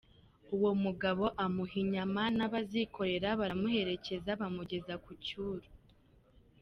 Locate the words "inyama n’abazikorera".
1.83-3.29